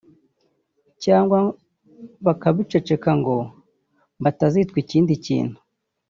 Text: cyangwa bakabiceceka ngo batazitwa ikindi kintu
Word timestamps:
cyangwa 1.03 1.39
bakabiceceka 2.25 3.09
ngo 3.19 3.35
batazitwa 4.23 4.77
ikindi 4.83 5.13
kintu 5.25 5.57